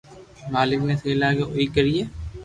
مالڪ 0.53 0.79
ني 0.87 0.95
سھي 1.01 1.11
لاگي 1.21 1.43
اوئي 1.47 1.65
ڪرئي 1.75 2.01